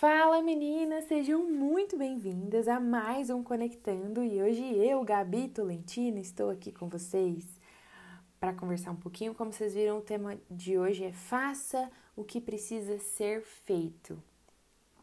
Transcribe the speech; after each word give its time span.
Fala 0.00 0.40
meninas, 0.40 1.06
sejam 1.06 1.50
muito 1.50 1.98
bem-vindas 1.98 2.68
a 2.68 2.78
mais 2.78 3.30
um 3.30 3.42
Conectando 3.42 4.22
e 4.22 4.40
hoje 4.40 4.62
eu, 4.62 5.02
Gabi 5.02 5.48
Tolentino, 5.48 6.18
estou 6.18 6.50
aqui 6.50 6.70
com 6.70 6.88
vocês 6.88 7.44
para 8.38 8.52
conversar 8.52 8.92
um 8.92 8.96
pouquinho. 8.96 9.34
Como 9.34 9.52
vocês 9.52 9.74
viram, 9.74 9.98
o 9.98 10.00
tema 10.00 10.38
de 10.48 10.78
hoje 10.78 11.02
é 11.02 11.12
Faça 11.12 11.90
o 12.14 12.22
que 12.22 12.40
precisa 12.40 12.96
ser 13.00 13.42
feito. 13.42 14.22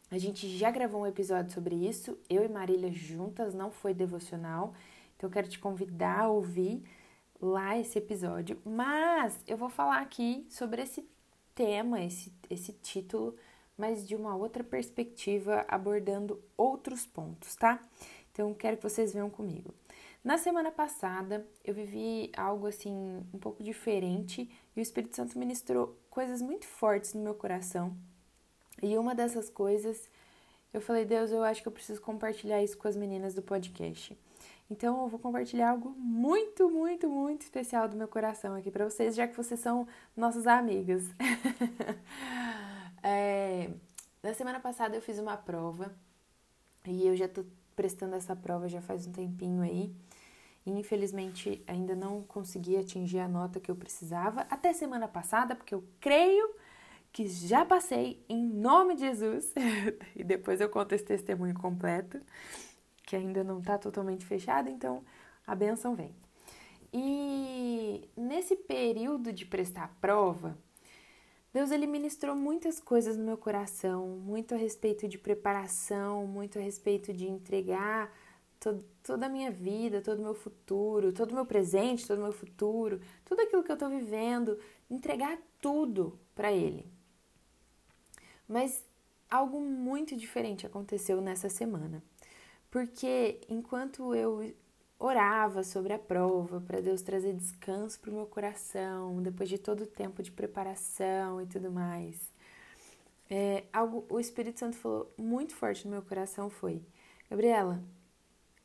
A 0.10 0.18
gente 0.18 0.48
já 0.58 0.72
gravou 0.72 1.02
um 1.02 1.08
episódio 1.08 1.52
sobre 1.52 1.76
isso, 1.76 2.18
eu 2.30 2.46
e 2.46 2.48
Marília 2.48 2.90
juntas, 2.94 3.54
não 3.54 3.72
foi 3.72 3.94
devocional, 3.94 4.74
então 5.18 5.28
eu 5.28 5.34
quero 5.34 5.50
te 5.50 5.60
convidar 5.60 6.22
a 6.22 6.30
ouvir 6.30 6.82
lá 7.42 7.78
esse 7.78 7.98
episódio, 7.98 8.62
mas 8.64 9.44
eu 9.46 9.58
vou 9.58 9.68
falar 9.68 10.00
aqui 10.00 10.48
sobre 10.50 10.84
esse 10.84 11.06
tema, 11.54 12.02
esse, 12.02 12.32
esse 12.50 12.72
título 12.72 13.36
mas 13.78 14.08
de 14.08 14.16
uma 14.16 14.36
outra 14.36 14.64
perspectiva, 14.64 15.66
abordando 15.68 16.42
outros 16.58 17.06
pontos, 17.06 17.56
tá? 17.56 17.82
Então, 18.32 18.54
quero 18.54 18.78
que 18.78 18.84
vocês 18.84 19.14
venham 19.14 19.30
comigo. 19.30 19.74
Na 20.24 20.38
semana 20.38 20.72
passada, 20.72 21.46
eu 21.64 21.74
vivi 21.74 22.32
algo 22.36 22.66
assim, 22.68 23.24
um 23.34 23.38
pouco 23.38 23.64
diferente, 23.64 24.50
e 24.76 24.80
o 24.80 24.82
Espírito 24.82 25.16
Santo 25.16 25.38
ministrou 25.38 25.98
coisas 26.10 26.42
muito 26.42 26.66
fortes 26.66 27.14
no 27.14 27.22
meu 27.22 27.36
coração. 27.36 27.96
E 28.82 28.98
uma 28.98 29.14
dessas 29.14 29.50
coisas, 29.50 30.10
eu 30.74 30.82
falei, 30.82 31.06
Deus, 31.06 31.32
eu 31.32 31.44
acho 31.44 31.62
que 31.62 31.68
eu 31.68 31.72
preciso 31.72 32.02
compartilhar 32.02 32.64
isso 32.64 32.78
com 32.78 32.88
as 32.88 32.96
meninas 32.98 33.36
do 33.36 33.42
podcast. 33.42 34.18
Então, 34.70 35.04
eu 35.04 35.08
vou 35.08 35.20
compartilhar 35.20 35.70
algo 35.70 35.92
muito, 35.92 36.70
muito, 36.70 37.08
muito 37.08 37.44
especial 37.44 37.88
do 37.88 37.96
meu 37.96 38.08
coração 38.08 38.56
aqui 38.56 38.72
para 38.72 38.90
vocês, 38.90 39.16
já 39.16 39.28
que 39.28 39.38
vocês 39.38 39.60
são 39.60 39.88
nossas 40.18 40.48
amigas. 40.48 41.04
É, 43.08 43.70
na 44.24 44.34
semana 44.34 44.60
passada 44.60 44.96
eu 44.96 45.02
fiz 45.02 45.20
uma 45.20 45.38
prova 45.38 45.96
e 46.88 47.08
eu 47.08 47.16
já 47.16 47.28
tô 47.28 47.46
prestando 47.76 48.16
essa 48.16 48.36
prova 48.36 48.68
já 48.68 48.82
faz 48.82 49.06
um 49.06 49.12
tempinho 49.12 49.62
aí. 49.62 49.94
E 50.66 50.72
infelizmente 50.72 51.64
ainda 51.68 51.96
não 51.96 52.24
consegui 52.24 52.76
atingir 52.76 53.20
a 53.20 53.28
nota 53.28 53.60
que 53.60 53.70
eu 53.70 53.76
precisava 53.76 54.42
até 54.50 54.74
semana 54.74 55.08
passada, 55.08 55.56
porque 55.56 55.76
eu 55.76 55.84
creio 56.00 56.56
que 57.14 57.28
já 57.28 57.64
passei 57.64 58.26
em 58.28 58.44
nome 58.44 58.96
de 58.96 59.02
Jesus. 59.02 59.54
e 60.16 60.24
depois 60.24 60.60
eu 60.60 60.68
conto 60.68 60.94
esse 60.94 61.06
testemunho 61.06 61.54
completo, 61.54 62.20
que 63.04 63.16
ainda 63.16 63.44
não 63.44 63.60
está 63.60 63.78
totalmente 63.78 64.26
fechado, 64.26 64.68
então 64.68 65.04
a 65.46 65.54
benção 65.54 65.94
vem. 65.94 66.16
E 66.92 68.10
nesse 68.18 68.56
período 68.56 69.32
de 69.32 69.46
prestar 69.46 69.96
prova, 70.02 70.58
Deus 71.56 71.72
ele 71.72 71.88
ministrou 71.88 72.36
muitas 72.36 72.82
coisas 72.82 73.16
no 73.16 73.24
meu 73.24 73.38
coração, 73.38 74.10
muito 74.10 74.54
a 74.54 74.58
respeito 74.58 75.08
de 75.08 75.18
preparação, 75.18 76.28
muito 76.28 76.60
a 76.60 76.62
respeito 76.62 77.14
de 77.14 77.30
entregar 77.30 78.14
toda 79.02 79.28
a 79.28 79.30
minha 79.30 79.50
vida, 79.50 80.02
todo 80.02 80.20
o 80.20 80.24
meu 80.24 80.34
futuro, 80.34 81.14
todo 81.14 81.32
o 81.32 81.34
meu 81.34 81.46
presente, 81.46 82.06
todo 82.06 82.20
o 82.20 82.24
meu 82.24 82.34
futuro, 82.34 83.00
tudo 83.24 83.40
aquilo 83.40 83.64
que 83.64 83.72
eu 83.72 83.76
estou 83.76 83.88
vivendo, 83.88 84.60
entregar 84.92 85.40
tudo 85.62 86.20
para 86.36 86.52
Ele. 86.52 86.92
Mas 88.50 88.84
algo 89.32 89.62
muito 89.62 90.14
diferente 90.14 90.68
aconteceu 90.68 91.22
nessa 91.22 91.48
semana, 91.48 92.04
porque 92.70 93.40
enquanto 93.48 94.14
eu 94.14 94.54
orava 95.00 95.64
sobre 95.64 95.94
a 95.94 96.00
prova, 96.00 96.62
para 96.62 96.82
Deus 96.82 97.02
trazer 97.02 97.34
descanso 97.34 98.00
para 98.00 98.12
o 98.12 98.14
meu 98.14 98.26
coração, 98.26 99.22
depois 99.22 99.50
de 99.50 99.58
todo 99.58 99.82
o 99.82 99.88
tempo 99.88 100.24
de 100.24 100.32
preparação 100.32 101.42
e 101.42 101.46
tudo 101.46 101.72
mais. 101.72 102.34
É, 103.30 103.64
algo, 103.74 104.06
o 104.10 104.20
Espírito 104.20 104.60
Santo 104.60 104.78
falou 104.78 105.12
muito 105.18 105.54
forte 105.56 105.86
no 105.86 105.92
meu 105.92 106.02
coração 106.02 106.50
foi, 106.50 106.82
Gabriela, 107.30 107.84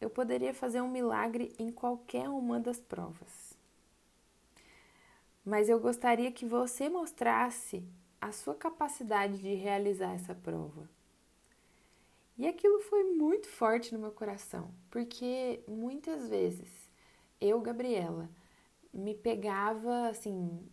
eu 0.00 0.08
poderia 0.10 0.54
fazer 0.54 0.80
um 0.80 0.90
milagre 0.90 1.54
em 1.58 1.70
qualquer 1.70 2.28
uma 2.28 2.58
das 2.58 2.80
provas. 2.80 3.54
Mas 5.44 5.68
eu 5.68 5.80
gostaria 5.80 6.30
que 6.30 6.46
você 6.46 6.88
mostrasse 6.88 7.82
a 8.20 8.32
sua 8.32 8.54
capacidade 8.54 9.38
de 9.38 9.54
realizar 9.54 10.14
essa 10.14 10.34
prova. 10.34 10.88
E 12.40 12.48
aquilo 12.48 12.80
foi 12.80 13.04
muito 13.04 13.46
forte 13.48 13.92
no 13.92 14.00
meu 14.00 14.12
coração, 14.12 14.70
porque 14.90 15.62
muitas 15.68 16.30
vezes 16.30 16.90
eu, 17.38 17.60
Gabriela, 17.60 18.30
me 18.94 19.14
pegava 19.14 20.08
assim, 20.08 20.66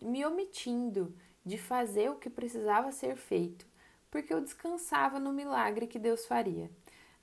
me 0.00 0.24
omitindo 0.24 1.12
de 1.44 1.58
fazer 1.58 2.12
o 2.12 2.14
que 2.14 2.30
precisava 2.30 2.92
ser 2.92 3.16
feito, 3.16 3.66
porque 4.08 4.32
eu 4.32 4.40
descansava 4.40 5.18
no 5.18 5.32
milagre 5.32 5.88
que 5.88 5.98
Deus 5.98 6.24
faria. 6.26 6.70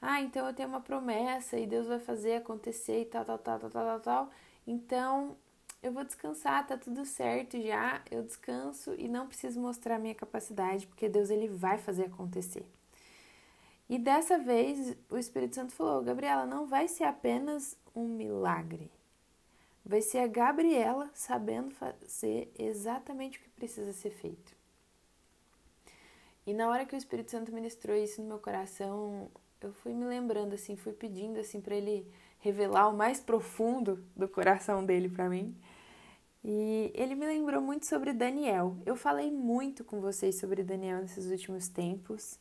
Ah, 0.02 0.22
então 0.22 0.46
eu 0.46 0.54
tenho 0.54 0.68
uma 0.68 0.82
promessa 0.82 1.58
e 1.58 1.66
Deus 1.66 1.88
vai 1.88 2.00
fazer 2.00 2.36
acontecer 2.36 3.04
e 3.04 3.06
tal, 3.06 3.24
tal, 3.24 3.38
tal, 3.38 3.58
tal, 3.58 3.70
tal, 3.70 3.86
tal, 3.86 4.00
tal. 4.02 4.30
Então 4.68 5.38
eu 5.82 5.94
vou 5.94 6.04
descansar, 6.04 6.68
tá 6.68 6.76
tudo 6.76 7.06
certo 7.06 7.58
já, 7.62 8.02
eu 8.12 8.22
descanso 8.22 8.94
e 8.98 9.08
não 9.08 9.28
preciso 9.28 9.62
mostrar 9.62 9.98
minha 9.98 10.14
capacidade, 10.14 10.88
porque 10.88 11.08
Deus 11.08 11.30
ele 11.30 11.48
vai 11.48 11.78
fazer 11.78 12.08
acontecer. 12.08 12.66
E 13.92 14.00
dessa 14.00 14.38
vez 14.38 14.96
o 15.10 15.18
Espírito 15.18 15.56
Santo 15.56 15.74
falou: 15.74 16.02
Gabriela, 16.02 16.46
não 16.46 16.66
vai 16.66 16.88
ser 16.88 17.04
apenas 17.04 17.78
um 17.94 18.08
milagre. 18.08 18.90
Vai 19.86 20.02
ser 20.02 20.20
a 20.20 20.28
Gabriela 20.28 21.12
sabendo 21.14 21.72
fazer 21.72 22.50
exatamente 22.58 23.38
o 23.38 23.42
que 23.42 23.50
precisa 23.50 23.92
ser 23.92 24.12
feito. 24.12 24.56
E 26.48 26.54
na 26.54 26.70
hora 26.70 26.86
que 26.86 26.96
o 26.96 26.98
Espírito 26.98 27.32
Santo 27.32 27.52
ministrou 27.52 27.98
isso 27.98 28.22
no 28.22 28.30
meu 28.30 28.40
coração, 28.40 29.30
eu 29.60 29.74
fui 29.74 29.94
me 29.94 30.06
lembrando 30.06 30.54
assim, 30.54 30.78
fui 30.78 30.94
pedindo 30.94 31.38
assim 31.38 31.60
para 31.60 31.76
ele 31.76 32.10
revelar 32.40 32.88
o 32.88 32.96
mais 32.96 33.20
profundo 33.20 34.02
do 34.16 34.26
coração 34.26 34.86
dele 34.86 35.10
para 35.10 35.28
mim. 35.28 35.54
E 36.46 36.94
ele 36.96 37.14
me 37.14 37.26
lembrou 37.26 37.62
muito 37.62 37.86
sobre 37.86 38.14
Daniel. 38.14 38.78
Eu 38.86 38.96
falei 38.96 39.30
muito 39.30 39.84
com 39.84 40.00
vocês 40.00 40.40
sobre 40.40 40.64
Daniel 40.64 41.02
nesses 41.02 41.30
últimos 41.30 41.68
tempos 41.68 42.40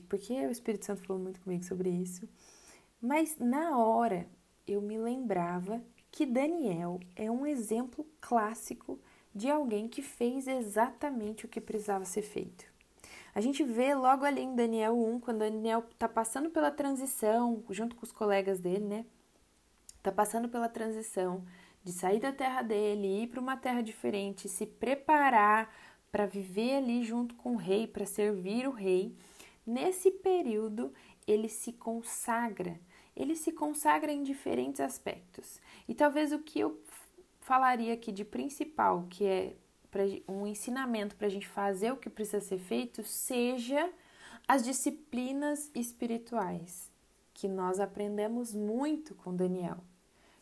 porque 0.00 0.46
o 0.46 0.50
Espírito 0.50 0.86
Santo 0.86 1.04
falou 1.06 1.22
muito 1.22 1.40
comigo 1.40 1.64
sobre 1.64 1.90
isso. 1.90 2.28
Mas 3.00 3.36
na 3.38 3.76
hora 3.78 4.26
eu 4.66 4.80
me 4.80 4.98
lembrava 4.98 5.82
que 6.10 6.26
Daniel 6.26 7.00
é 7.16 7.30
um 7.30 7.46
exemplo 7.46 8.06
clássico 8.20 9.00
de 9.34 9.50
alguém 9.50 9.88
que 9.88 10.02
fez 10.02 10.46
exatamente 10.46 11.46
o 11.46 11.48
que 11.48 11.60
precisava 11.60 12.04
ser 12.04 12.22
feito. 12.22 12.64
A 13.34 13.40
gente 13.40 13.64
vê 13.64 13.94
logo 13.94 14.24
ali 14.24 14.42
em 14.42 14.54
Daniel 14.54 14.94
1, 14.94 15.20
quando 15.20 15.38
Daniel 15.38 15.84
está 15.90 16.06
passando 16.06 16.50
pela 16.50 16.70
transição, 16.70 17.64
junto 17.70 17.96
com 17.96 18.04
os 18.04 18.12
colegas 18.12 18.60
dele, 18.60 18.84
né? 18.84 19.06
Está 19.96 20.12
passando 20.12 20.48
pela 20.50 20.68
transição 20.68 21.44
de 21.82 21.92
sair 21.92 22.20
da 22.20 22.30
terra 22.30 22.60
dele, 22.60 23.22
ir 23.22 23.28
para 23.28 23.40
uma 23.40 23.56
terra 23.56 23.80
diferente, 23.80 24.48
se 24.48 24.66
preparar 24.66 25.74
para 26.10 26.26
viver 26.26 26.76
ali 26.76 27.02
junto 27.02 27.34
com 27.36 27.54
o 27.54 27.56
rei, 27.56 27.86
para 27.86 28.04
servir 28.04 28.68
o 28.68 28.70
rei. 28.70 29.16
Nesse 29.66 30.10
período, 30.10 30.92
ele 31.26 31.48
se 31.48 31.72
consagra. 31.72 32.80
Ele 33.14 33.36
se 33.36 33.52
consagra 33.52 34.10
em 34.12 34.22
diferentes 34.22 34.80
aspectos. 34.80 35.60
E 35.88 35.94
talvez 35.94 36.32
o 36.32 36.38
que 36.38 36.60
eu 36.60 36.80
falaria 37.40 37.92
aqui 37.94 38.10
de 38.10 38.24
principal, 38.24 39.06
que 39.08 39.24
é 39.24 39.56
um 40.26 40.46
ensinamento 40.46 41.14
para 41.16 41.26
a 41.26 41.30
gente 41.30 41.46
fazer 41.46 41.92
o 41.92 41.96
que 41.96 42.08
precisa 42.08 42.40
ser 42.40 42.58
feito, 42.58 43.02
seja 43.04 43.92
as 44.48 44.64
disciplinas 44.64 45.70
espirituais, 45.74 46.90
que 47.34 47.46
nós 47.46 47.78
aprendemos 47.78 48.54
muito 48.54 49.14
com 49.14 49.34
Daniel, 49.34 49.78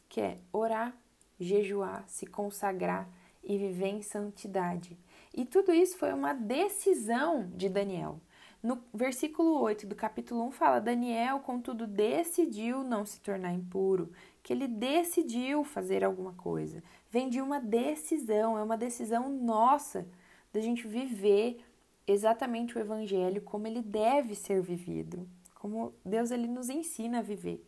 que 0.09 0.20
é 0.20 0.38
orar, 0.53 0.97
jejuar, 1.38 2.04
se 2.09 2.26
consagrar 2.26 3.09
e 3.42 3.56
viver 3.59 3.88
em 3.88 4.03
santidade. 4.03 4.98
E 5.34 5.44
tudo 5.44 5.72
isso 5.72 5.97
foi 5.97 6.12
uma 6.12 6.32
decisão 6.32 7.50
de 7.54 7.68
Daniel. 7.68 8.21
No 8.62 8.78
versículo 8.92 9.59
8 9.60 9.86
do 9.86 9.95
capítulo 9.95 10.47
1 10.48 10.51
fala: 10.51 10.80
Daniel, 10.80 11.41
contudo, 11.41 11.86
decidiu 11.86 12.84
não 12.84 13.07
se 13.07 13.18
tornar 13.21 13.54
impuro, 13.54 14.12
que 14.42 14.53
ele 14.53 14.68
decidiu 14.68 15.65
fazer 15.65 16.04
alguma 16.04 16.34
coisa. 16.34 16.83
Vem 17.10 17.30
de 17.30 17.41
uma 17.41 17.59
decisão, 17.59 18.59
é 18.59 18.62
uma 18.62 18.77
decisão 18.77 19.30
nossa 19.30 20.07
da 20.53 20.60
gente 20.60 20.86
viver 20.86 21.65
exatamente 22.07 22.77
o 22.77 22.80
evangelho 22.80 23.41
como 23.41 23.66
ele 23.66 23.80
deve 23.80 24.34
ser 24.34 24.60
vivido, 24.60 25.27
como 25.54 25.95
Deus 26.04 26.30
ele 26.30 26.47
nos 26.47 26.68
ensina 26.68 27.21
a 27.21 27.22
viver. 27.22 27.65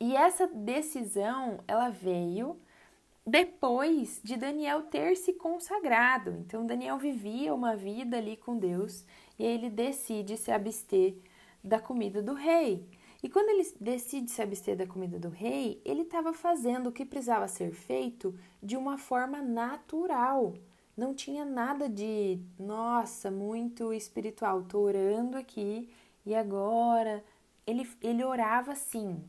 E 0.00 0.16
essa 0.16 0.46
decisão, 0.48 1.60
ela 1.68 1.88
veio 1.88 2.58
depois 3.24 4.20
de 4.22 4.36
Daniel 4.36 4.82
ter 4.82 5.16
se 5.16 5.32
consagrado. 5.34 6.30
Então 6.40 6.66
Daniel 6.66 6.98
vivia 6.98 7.54
uma 7.54 7.76
vida 7.76 8.16
ali 8.16 8.36
com 8.36 8.58
Deus 8.58 9.04
ele 9.44 9.68
decide 9.70 10.36
se 10.36 10.50
abster 10.50 11.14
da 11.62 11.80
comida 11.80 12.22
do 12.22 12.34
rei. 12.34 12.86
E 13.22 13.28
quando 13.28 13.50
ele 13.50 13.72
decide 13.80 14.30
se 14.30 14.42
abster 14.42 14.76
da 14.76 14.86
comida 14.86 15.18
do 15.18 15.28
rei, 15.28 15.80
ele 15.84 16.02
estava 16.02 16.32
fazendo 16.32 16.88
o 16.88 16.92
que 16.92 17.04
precisava 17.04 17.46
ser 17.46 17.72
feito 17.72 18.36
de 18.62 18.76
uma 18.76 18.98
forma 18.98 19.40
natural, 19.40 20.54
Não 20.94 21.14
tinha 21.14 21.44
nada 21.44 21.88
de, 21.88 22.38
nossa, 22.58 23.30
muito 23.30 23.94
espiritual, 23.94 24.62
tô 24.64 24.80
orando 24.80 25.38
aqui 25.38 25.88
e 26.26 26.34
agora. 26.34 27.24
Ele, 27.66 27.88
ele 28.02 28.22
orava 28.24 28.74
sim, 28.74 29.22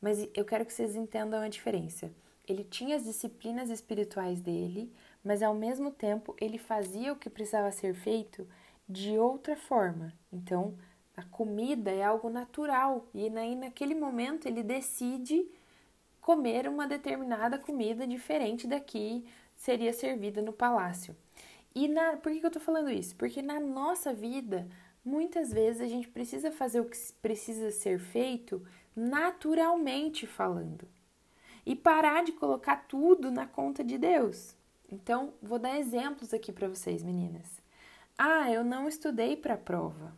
mas 0.00 0.28
eu 0.34 0.44
quero 0.44 0.66
que 0.66 0.72
vocês 0.72 0.94
entendam 0.94 1.40
a 1.40 1.48
diferença. 1.48 2.12
Ele 2.46 2.64
tinha 2.64 2.96
as 2.96 3.04
disciplinas 3.04 3.70
espirituais 3.70 4.40
dele, 4.42 4.92
mas 5.24 5.42
ao 5.42 5.54
mesmo 5.54 5.90
tempo 5.90 6.36
ele 6.38 6.58
fazia 6.58 7.12
o 7.12 7.16
que 7.16 7.30
precisava 7.30 7.70
ser 7.72 7.94
feito 7.94 8.46
de 8.88 9.18
outra 9.18 9.56
forma. 9.56 10.12
Então, 10.32 10.76
a 11.16 11.22
comida 11.22 11.90
é 11.90 12.02
algo 12.02 12.28
natural 12.28 13.06
e 13.14 13.28
aí 13.28 13.54
naquele 13.54 13.94
momento 13.94 14.46
ele 14.46 14.62
decide 14.62 15.46
comer 16.20 16.68
uma 16.68 16.86
determinada 16.86 17.58
comida 17.58 18.06
diferente 18.06 18.66
da 18.66 18.80
que 18.80 19.24
seria 19.56 19.92
servida 19.92 20.42
no 20.42 20.52
palácio. 20.52 21.16
E 21.74 21.88
na, 21.88 22.16
por 22.16 22.32
que, 22.32 22.40
que 22.40 22.46
eu 22.46 22.50
tô 22.50 22.60
falando 22.60 22.90
isso? 22.90 23.16
Porque 23.16 23.42
na 23.42 23.60
nossa 23.60 24.12
vida, 24.12 24.68
muitas 25.04 25.52
vezes 25.52 25.82
a 25.82 25.86
gente 25.86 26.08
precisa 26.08 26.52
fazer 26.52 26.80
o 26.80 26.84
que 26.84 26.96
precisa 27.20 27.70
ser 27.70 27.98
feito 27.98 28.64
naturalmente 28.94 30.26
falando. 30.26 30.88
E 31.66 31.74
parar 31.74 32.24
de 32.24 32.32
colocar 32.32 32.86
tudo 32.88 33.30
na 33.30 33.46
conta 33.46 33.82
de 33.82 33.98
Deus. 33.98 34.54
Então, 34.90 35.32
vou 35.42 35.58
dar 35.58 35.78
exemplos 35.78 36.32
aqui 36.32 36.52
para 36.52 36.68
vocês, 36.68 37.02
meninas. 37.02 37.63
Ah, 38.18 38.50
eu 38.50 38.64
não 38.64 38.88
estudei 38.88 39.36
para 39.36 39.54
a 39.54 39.58
prova. 39.58 40.12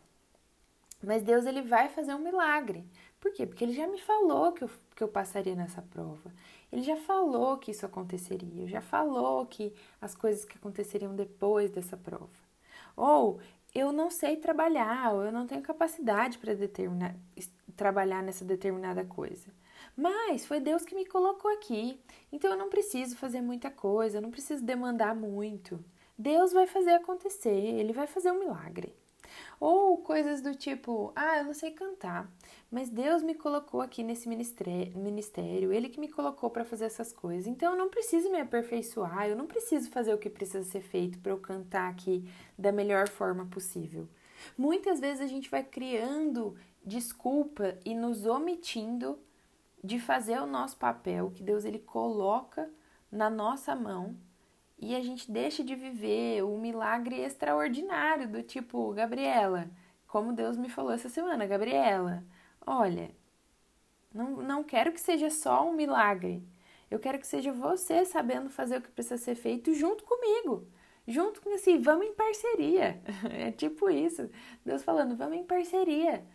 Mas 1.03 1.23
Deus 1.23 1.45
ele 1.45 1.61
vai 1.61 1.89
fazer 1.89 2.13
um 2.13 2.19
milagre. 2.19 2.85
Por 3.19 3.31
quê? 3.33 3.45
Porque 3.45 3.63
ele 3.63 3.73
já 3.73 3.87
me 3.87 3.99
falou 3.99 4.51
que 4.51 4.63
eu, 4.63 4.69
que 4.95 5.03
eu 5.03 5.07
passaria 5.07 5.55
nessa 5.55 5.81
prova. 5.81 6.31
Ele 6.71 6.81
já 6.81 6.97
falou 6.97 7.57
que 7.57 7.71
isso 7.71 7.85
aconteceria, 7.85 8.67
já 8.67 8.81
falou 8.81 9.45
que 9.45 9.73
as 10.01 10.15
coisas 10.15 10.45
que 10.45 10.57
aconteceriam 10.57 11.15
depois 11.15 11.71
dessa 11.71 11.95
prova. 11.95 12.29
Ou 12.95 13.39
eu 13.73 13.91
não 13.91 14.09
sei 14.09 14.37
trabalhar, 14.37 15.13
ou 15.13 15.23
eu 15.23 15.31
não 15.31 15.47
tenho 15.47 15.61
capacidade 15.61 16.37
para 16.37 16.53
determinar 16.53 17.15
trabalhar 17.75 18.23
nessa 18.23 18.43
determinada 18.43 19.05
coisa. 19.05 19.51
Mas 19.95 20.45
foi 20.45 20.59
Deus 20.59 20.83
que 20.83 20.95
me 20.95 21.05
colocou 21.05 21.51
aqui. 21.51 22.01
Então 22.31 22.51
eu 22.51 22.57
não 22.57 22.69
preciso 22.69 23.15
fazer 23.15 23.39
muita 23.39 23.69
coisa, 23.69 24.17
eu 24.17 24.21
não 24.21 24.31
preciso 24.31 24.63
demandar 24.65 25.15
muito. 25.15 25.83
Deus 26.17 26.51
vai 26.51 26.67
fazer 26.67 26.91
acontecer, 26.91 27.49
ele 27.49 27.93
vai 27.93 28.07
fazer 28.07 28.31
um 28.31 28.39
milagre. 28.39 28.95
Ou 29.59 29.97
coisas 29.97 30.41
do 30.41 30.55
tipo, 30.55 31.11
ah, 31.15 31.37
eu 31.37 31.45
não 31.45 31.53
sei 31.53 31.71
cantar, 31.71 32.31
mas 32.71 32.89
Deus 32.89 33.23
me 33.23 33.35
colocou 33.35 33.81
aqui 33.81 34.03
nesse 34.03 34.27
ministério, 34.27 35.73
Ele 35.73 35.89
que 35.89 35.99
me 35.99 36.07
colocou 36.07 36.49
para 36.49 36.65
fazer 36.65 36.85
essas 36.85 37.11
coisas. 37.11 37.47
Então 37.47 37.71
eu 37.71 37.77
não 37.77 37.89
preciso 37.89 38.31
me 38.31 38.39
aperfeiçoar, 38.39 39.27
eu 39.27 39.35
não 39.35 39.47
preciso 39.47 39.89
fazer 39.89 40.13
o 40.13 40.17
que 40.17 40.29
precisa 40.29 40.63
ser 40.63 40.81
feito 40.81 41.19
para 41.19 41.31
eu 41.31 41.39
cantar 41.39 41.89
aqui 41.89 42.29
da 42.57 42.71
melhor 42.71 43.07
forma 43.07 43.45
possível. 43.45 44.07
Muitas 44.57 44.99
vezes 44.99 45.21
a 45.21 45.27
gente 45.27 45.49
vai 45.49 45.63
criando 45.63 46.55
desculpa 46.85 47.77
e 47.83 47.93
nos 47.95 48.25
omitindo 48.25 49.19
de 49.83 49.99
fazer 49.99 50.39
o 50.39 50.47
nosso 50.47 50.77
papel 50.77 51.31
que 51.33 51.43
Deus 51.43 51.65
ele 51.65 51.79
coloca 51.79 52.69
na 53.11 53.29
nossa 53.29 53.75
mão 53.75 54.15
e 54.77 54.95
a 54.95 55.01
gente 55.01 55.31
deixa 55.31 55.63
de 55.63 55.75
viver 55.75 56.43
o 56.43 56.57
milagre 56.57 57.19
extraordinário 57.21 58.27
do 58.27 58.43
tipo, 58.43 58.93
Gabriela, 58.93 59.69
como 60.07 60.33
Deus 60.33 60.57
me 60.57 60.69
falou 60.69 60.91
essa 60.91 61.09
semana, 61.09 61.47
Gabriela, 61.47 62.23
olha, 62.65 63.11
não, 64.13 64.37
não 64.37 64.63
quero 64.63 64.91
que 64.91 65.01
seja 65.01 65.29
só 65.29 65.67
um 65.67 65.73
milagre. 65.73 66.43
Eu 66.89 66.99
quero 66.99 67.19
que 67.19 67.27
seja 67.27 67.51
você 67.51 68.05
sabendo 68.05 68.49
fazer 68.49 68.77
o 68.77 68.81
que 68.81 68.91
precisa 68.91 69.17
ser 69.17 69.35
feito 69.35 69.73
junto 69.73 70.03
comigo. 70.05 70.67
Junto 71.07 71.41
com 71.41 71.53
assim, 71.53 71.79
vamos 71.79 72.07
em 72.07 72.13
parceria. 72.13 73.01
É 73.31 73.51
tipo 73.51 73.89
isso. 73.89 74.29
Deus 74.65 74.83
falando, 74.83 75.15
vamos 75.15 75.37
em 75.37 75.43
parceria. 75.43 76.25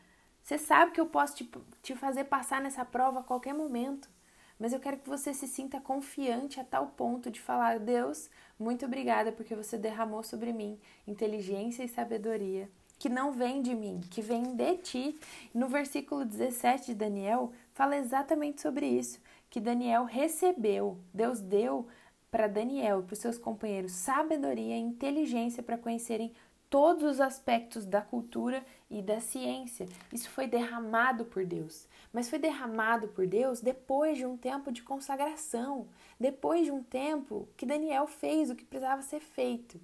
Você 0.43 0.59
sabe 0.59 0.93
que 0.93 1.01
eu 1.01 1.07
posso 1.07 1.37
te, 1.37 1.51
te 1.83 1.95
fazer 1.95 2.25
passar 2.25 2.61
nessa 2.61 2.85
prova 2.85 3.21
a 3.21 3.23
qualquer 3.23 3.55
momento 3.55 4.11
mas 4.59 4.73
eu 4.73 4.81
quero 4.81 4.99
que 4.99 5.09
você 5.09 5.33
se 5.35 5.47
sinta 5.49 5.81
confiante 5.81 6.61
a 6.61 6.65
tal 6.65 6.89
ponto 6.89 7.31
de 7.31 7.41
falar: 7.41 7.79
Deus, 7.79 8.31
muito 8.59 8.85
obrigada 8.87 9.33
porque 9.33 9.55
você 9.55 9.77
derramou 9.77 10.23
sobre 10.23 10.53
mim 10.53 10.79
inteligência 11.07 11.83
e 11.85 11.89
sabedoria 11.89 12.71
que 13.03 13.09
não 13.09 13.33
vem 13.33 13.61
de 13.61 13.75
mim, 13.75 14.01
que 14.09 14.23
vem 14.23 14.55
de 14.55 14.77
ti. 14.77 15.19
No 15.53 15.67
versículo 15.67 16.25
17 16.25 16.87
de 16.87 16.95
Daniel, 16.95 17.53
fala 17.75 17.97
exatamente 17.97 18.61
sobre 18.61 18.87
isso, 18.87 19.19
que 19.51 19.59
Daniel 19.59 20.05
recebeu, 20.05 20.97
Deus 21.13 21.41
deu 21.41 21.89
para 22.31 22.47
Daniel 22.47 23.01
e 23.01 23.03
para 23.03 23.15
os 23.15 23.19
seus 23.19 23.37
companheiros 23.37 23.91
sabedoria 23.91 24.77
e 24.77 24.81
inteligência 24.81 25.65
para 25.65 25.77
conhecerem 25.77 26.33
todos 26.73 27.03
os 27.03 27.21
aspectos 27.21 27.85
da 27.85 28.01
cultura 28.01 28.65
e 28.89 29.03
da 29.03 29.21
ciência. 29.21 29.87
Isso 30.11 30.31
foi 30.31 30.47
derramado 30.47 31.27
por 31.27 31.45
Deus. 31.45 31.87
Mas 32.11 32.31
foi 32.31 32.39
derramado 32.39 33.09
por 33.09 33.27
Deus 33.27 33.61
depois 33.61 34.17
de 34.17 34.25
um 34.25 34.39
tempo 34.39 34.73
de 34.73 34.83
consagração, 34.83 35.87
depois 36.19 36.65
de 36.65 36.71
um 36.71 36.83
tempo 36.83 37.47
que 37.59 37.67
Daniel 37.67 38.07
fez 38.07 38.49
o 38.49 38.55
que 38.57 38.65
precisava 38.65 39.03
ser 39.03 39.21
feito. 39.21 39.79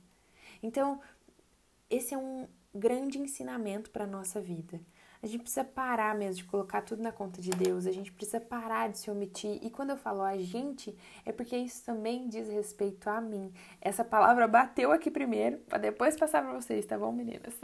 Então, 0.62 0.98
esse 1.90 2.14
é 2.14 2.16
um 2.16 2.48
grande 2.74 3.18
ensinamento 3.18 3.90
para 3.90 4.04
a 4.04 4.06
nossa 4.06 4.40
vida. 4.40 4.80
A 5.22 5.26
gente 5.26 5.40
precisa 5.42 5.64
parar 5.64 6.14
mesmo 6.14 6.42
de 6.42 6.44
colocar 6.44 6.82
tudo 6.82 7.02
na 7.02 7.10
conta 7.10 7.40
de 7.40 7.50
Deus, 7.50 7.86
a 7.86 7.92
gente 7.92 8.12
precisa 8.12 8.40
parar 8.40 8.88
de 8.88 8.98
se 8.98 9.10
omitir. 9.10 9.58
E 9.62 9.68
quando 9.68 9.90
eu 9.90 9.96
falo 9.96 10.22
a 10.22 10.36
gente, 10.38 10.96
é 11.26 11.32
porque 11.32 11.56
isso 11.56 11.84
também 11.84 12.28
diz 12.28 12.48
respeito 12.48 13.08
a 13.10 13.20
mim. 13.20 13.52
Essa 13.80 14.04
palavra 14.04 14.46
bateu 14.46 14.92
aqui 14.92 15.10
primeiro, 15.10 15.58
para 15.58 15.78
depois 15.78 16.16
passar 16.16 16.42
para 16.42 16.52
vocês, 16.52 16.86
tá 16.86 16.96
bom, 16.96 17.10
meninas? 17.10 17.54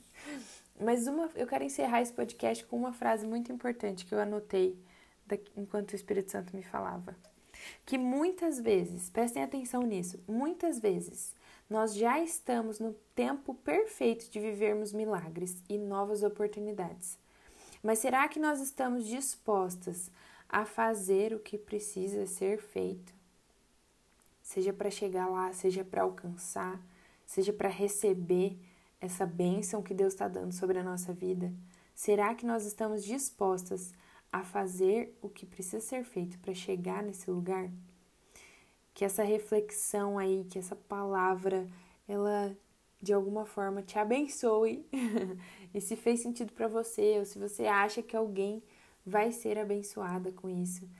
Mas 0.80 1.06
uma, 1.06 1.28
eu 1.34 1.46
quero 1.46 1.64
encerrar 1.64 2.02
esse 2.02 2.12
podcast 2.12 2.64
com 2.66 2.76
uma 2.76 2.92
frase 2.92 3.26
muito 3.26 3.52
importante 3.52 4.04
que 4.04 4.14
eu 4.14 4.20
anotei 4.20 4.78
enquanto 5.56 5.92
o 5.92 5.96
Espírito 5.96 6.30
Santo 6.30 6.54
me 6.54 6.62
falava. 6.62 7.14
Que 7.84 7.98
muitas 7.98 8.60
vezes, 8.60 9.10
prestem 9.10 9.42
atenção 9.42 9.82
nisso, 9.82 10.22
muitas 10.26 10.78
vezes 10.78 11.34
nós 11.68 11.94
já 11.94 12.18
estamos 12.20 12.78
no 12.78 12.94
tempo 13.14 13.54
perfeito 13.54 14.30
de 14.30 14.40
vivermos 14.40 14.92
milagres 14.92 15.62
e 15.68 15.76
novas 15.76 16.22
oportunidades. 16.22 17.18
Mas 17.82 17.98
será 17.98 18.26
que 18.28 18.40
nós 18.40 18.60
estamos 18.60 19.06
dispostas 19.06 20.10
a 20.48 20.64
fazer 20.64 21.34
o 21.34 21.38
que 21.38 21.58
precisa 21.58 22.26
ser 22.26 22.58
feito? 22.58 23.12
Seja 24.42 24.72
para 24.72 24.90
chegar 24.90 25.28
lá, 25.28 25.52
seja 25.52 25.84
para 25.84 26.02
alcançar, 26.02 26.80
seja 27.26 27.52
para 27.52 27.68
receber 27.68 28.58
essa 29.00 29.26
bênção 29.26 29.82
que 29.82 29.94
Deus 29.94 30.14
está 30.14 30.26
dando 30.26 30.52
sobre 30.52 30.78
a 30.78 30.82
nossa 30.82 31.12
vida? 31.12 31.52
Será 31.94 32.34
que 32.34 32.46
nós 32.46 32.64
estamos 32.64 33.04
dispostas 33.04 33.92
a 34.32 34.42
fazer 34.42 35.16
o 35.20 35.28
que 35.28 35.44
precisa 35.44 35.80
ser 35.80 36.04
feito 36.04 36.38
para 36.38 36.54
chegar 36.54 37.02
nesse 37.02 37.30
lugar? 37.30 37.70
Que 38.98 39.04
essa 39.04 39.22
reflexão 39.22 40.18
aí, 40.18 40.44
que 40.50 40.58
essa 40.58 40.74
palavra, 40.74 41.68
ela 42.08 42.52
de 43.00 43.12
alguma 43.12 43.46
forma 43.46 43.80
te 43.80 43.96
abençoe 43.96 44.84
e 45.72 45.80
se 45.80 45.94
fez 45.94 46.20
sentido 46.20 46.52
para 46.52 46.66
você, 46.66 47.16
ou 47.20 47.24
se 47.24 47.38
você 47.38 47.66
acha 47.66 48.02
que 48.02 48.16
alguém 48.16 48.60
vai 49.06 49.30
ser 49.30 49.56
abençoada 49.56 50.32
com 50.32 50.48
isso, 50.48 50.90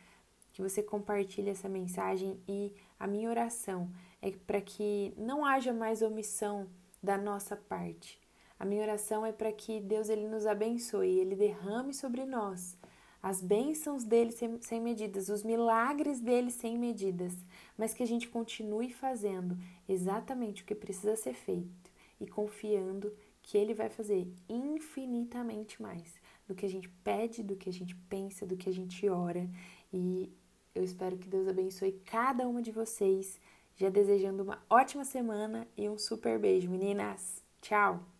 que 0.52 0.62
você 0.62 0.80
compartilhe 0.80 1.50
essa 1.50 1.68
mensagem 1.68 2.40
e 2.46 2.72
a 3.00 3.04
minha 3.08 3.28
oração 3.28 3.90
é 4.22 4.30
para 4.30 4.60
que 4.60 5.12
não 5.16 5.44
haja 5.44 5.72
mais 5.72 6.00
omissão 6.00 6.68
da 7.02 7.18
nossa 7.18 7.56
parte. 7.56 8.20
A 8.60 8.64
minha 8.64 8.82
oração 8.82 9.26
é 9.26 9.32
para 9.32 9.50
que 9.50 9.80
Deus 9.80 10.08
ele 10.08 10.28
nos 10.28 10.46
abençoe, 10.46 11.18
ele 11.18 11.34
derrame 11.34 11.92
sobre 11.92 12.24
nós 12.24 12.78
as 13.22 13.40
bênçãos 13.40 14.04
dele 14.04 14.32
sem, 14.32 14.60
sem 14.60 14.80
medidas, 14.80 15.28
os 15.28 15.42
milagres 15.42 16.20
dele 16.20 16.50
sem 16.50 16.78
medidas, 16.78 17.34
mas 17.76 17.92
que 17.92 18.02
a 18.02 18.06
gente 18.06 18.28
continue 18.28 18.92
fazendo 18.92 19.58
exatamente 19.88 20.62
o 20.62 20.66
que 20.66 20.74
precisa 20.74 21.16
ser 21.16 21.34
feito 21.34 21.90
e 22.20 22.26
confiando 22.26 23.12
que 23.42 23.56
ele 23.56 23.74
vai 23.74 23.88
fazer 23.88 24.30
infinitamente 24.48 25.80
mais 25.80 26.14
do 26.46 26.54
que 26.54 26.66
a 26.66 26.68
gente 26.68 26.88
pede, 27.02 27.42
do 27.42 27.56
que 27.56 27.68
a 27.68 27.72
gente 27.72 27.94
pensa, 28.08 28.46
do 28.46 28.56
que 28.56 28.68
a 28.68 28.72
gente 28.72 29.08
ora. 29.08 29.48
E 29.92 30.32
eu 30.74 30.84
espero 30.84 31.16
que 31.16 31.28
Deus 31.28 31.48
abençoe 31.48 31.92
cada 32.04 32.46
uma 32.46 32.62
de 32.62 32.70
vocês. 32.70 33.40
Já 33.76 33.88
desejando 33.88 34.42
uma 34.42 34.62
ótima 34.68 35.04
semana 35.04 35.66
e 35.76 35.88
um 35.88 35.96
super 35.96 36.38
beijo, 36.38 36.68
meninas. 36.68 37.42
Tchau! 37.60 38.17